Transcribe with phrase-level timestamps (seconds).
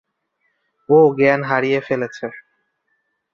[0.89, 2.25] ও জ্ঞান হারিয়ে ফেলেছে।